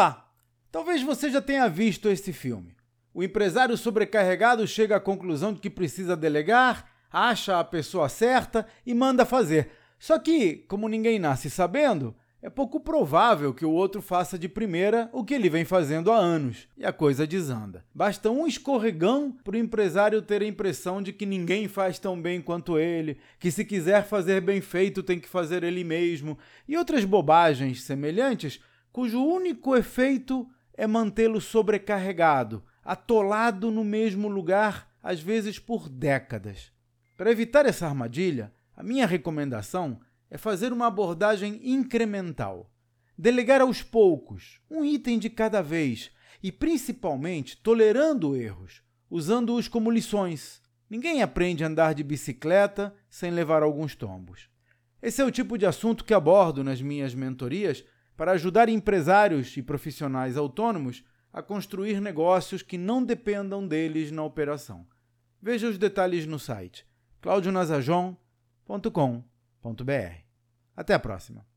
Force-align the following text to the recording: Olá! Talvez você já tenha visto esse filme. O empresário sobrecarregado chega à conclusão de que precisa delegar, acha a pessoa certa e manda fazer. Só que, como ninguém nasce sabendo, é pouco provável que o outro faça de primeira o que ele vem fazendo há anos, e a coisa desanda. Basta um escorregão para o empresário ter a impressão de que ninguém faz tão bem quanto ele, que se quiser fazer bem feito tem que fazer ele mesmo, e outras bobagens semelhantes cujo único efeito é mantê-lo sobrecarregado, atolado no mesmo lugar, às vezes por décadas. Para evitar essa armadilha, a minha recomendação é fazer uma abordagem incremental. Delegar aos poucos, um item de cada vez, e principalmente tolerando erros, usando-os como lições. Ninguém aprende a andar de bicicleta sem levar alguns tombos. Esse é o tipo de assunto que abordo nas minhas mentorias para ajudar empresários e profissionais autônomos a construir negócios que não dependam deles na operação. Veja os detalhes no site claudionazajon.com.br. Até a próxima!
Olá! 0.00 0.32
Talvez 0.72 1.02
você 1.02 1.28
já 1.30 1.42
tenha 1.42 1.68
visto 1.68 2.08
esse 2.08 2.32
filme. 2.32 2.74
O 3.12 3.22
empresário 3.22 3.76
sobrecarregado 3.76 4.66
chega 4.66 4.96
à 4.96 5.00
conclusão 5.00 5.52
de 5.52 5.60
que 5.60 5.68
precisa 5.68 6.16
delegar, 6.16 6.90
acha 7.12 7.60
a 7.60 7.64
pessoa 7.64 8.08
certa 8.08 8.66
e 8.86 8.94
manda 8.94 9.26
fazer. 9.26 9.68
Só 9.98 10.18
que, 10.18 10.64
como 10.68 10.88
ninguém 10.88 11.18
nasce 11.18 11.50
sabendo, 11.50 12.14
é 12.40 12.48
pouco 12.48 12.80
provável 12.80 13.52
que 13.52 13.66
o 13.66 13.70
outro 13.70 14.00
faça 14.00 14.38
de 14.38 14.48
primeira 14.48 15.10
o 15.12 15.22
que 15.22 15.34
ele 15.34 15.50
vem 15.50 15.66
fazendo 15.66 16.10
há 16.10 16.16
anos, 16.16 16.66
e 16.78 16.86
a 16.86 16.94
coisa 16.94 17.26
desanda. 17.26 17.84
Basta 17.94 18.30
um 18.30 18.46
escorregão 18.46 19.30
para 19.44 19.54
o 19.56 19.58
empresário 19.58 20.22
ter 20.22 20.40
a 20.40 20.46
impressão 20.46 21.02
de 21.02 21.12
que 21.12 21.26
ninguém 21.26 21.68
faz 21.68 21.98
tão 21.98 22.18
bem 22.18 22.40
quanto 22.40 22.78
ele, 22.78 23.18
que 23.38 23.50
se 23.50 23.66
quiser 23.66 24.06
fazer 24.08 24.40
bem 24.40 24.62
feito 24.62 25.02
tem 25.02 25.20
que 25.20 25.28
fazer 25.28 25.62
ele 25.62 25.84
mesmo, 25.84 26.38
e 26.66 26.74
outras 26.74 27.04
bobagens 27.04 27.82
semelhantes 27.82 28.62
cujo 28.92 29.20
único 29.22 29.76
efeito 29.76 30.48
é 30.76 30.86
mantê-lo 30.86 31.40
sobrecarregado, 31.40 32.64
atolado 32.84 33.70
no 33.70 33.84
mesmo 33.84 34.28
lugar, 34.28 34.88
às 35.02 35.20
vezes 35.20 35.58
por 35.58 35.88
décadas. 35.88 36.72
Para 37.16 37.30
evitar 37.30 37.66
essa 37.66 37.86
armadilha, 37.86 38.52
a 38.76 38.82
minha 38.82 39.06
recomendação 39.06 40.00
é 40.30 40.38
fazer 40.38 40.72
uma 40.72 40.86
abordagem 40.86 41.60
incremental. 41.62 42.70
Delegar 43.16 43.60
aos 43.60 43.82
poucos, 43.82 44.60
um 44.70 44.84
item 44.84 45.18
de 45.18 45.28
cada 45.28 45.62
vez, 45.62 46.10
e 46.42 46.50
principalmente 46.50 47.56
tolerando 47.58 48.34
erros, 48.34 48.82
usando-os 49.10 49.68
como 49.68 49.90
lições. 49.90 50.62
Ninguém 50.88 51.22
aprende 51.22 51.62
a 51.62 51.66
andar 51.66 51.92
de 51.92 52.02
bicicleta 52.02 52.94
sem 53.08 53.30
levar 53.30 53.62
alguns 53.62 53.94
tombos. 53.94 54.48
Esse 55.02 55.20
é 55.20 55.24
o 55.24 55.30
tipo 55.30 55.58
de 55.58 55.66
assunto 55.66 56.04
que 56.04 56.14
abordo 56.14 56.64
nas 56.64 56.80
minhas 56.80 57.14
mentorias 57.14 57.84
para 58.20 58.32
ajudar 58.32 58.68
empresários 58.68 59.56
e 59.56 59.62
profissionais 59.62 60.36
autônomos 60.36 61.02
a 61.32 61.40
construir 61.42 62.02
negócios 62.02 62.60
que 62.60 62.76
não 62.76 63.02
dependam 63.02 63.66
deles 63.66 64.10
na 64.10 64.22
operação. 64.22 64.86
Veja 65.40 65.66
os 65.70 65.78
detalhes 65.78 66.26
no 66.26 66.38
site 66.38 66.86
claudionazajon.com.br. 67.22 68.20
Até 70.76 70.92
a 70.92 70.98
próxima! 70.98 71.48